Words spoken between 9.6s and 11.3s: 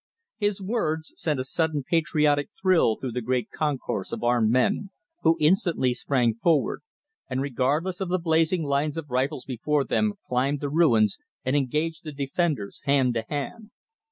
them climbed the ruins